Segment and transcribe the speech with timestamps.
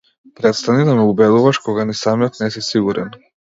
[0.35, 3.09] Престани да ме убедуваш кога ни самиот не си сигурен.